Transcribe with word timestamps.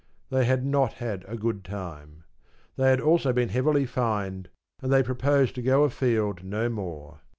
They 0.31 0.45
had 0.45 0.65
not 0.65 0.93
had 0.93 1.23
a 1.27 1.37
good 1.37 1.63
time. 1.63 2.23
They 2.75 2.89
had 2.89 2.99
also 2.99 3.31
been 3.33 3.49
heavily 3.49 3.85
fined, 3.85 4.49
and 4.81 4.91
they 4.91 5.03
proposed 5.03 5.53
to 5.53 5.61
go 5.61 5.83
afield 5.83 6.43
no 6.43 6.69
more. 6.69 7.19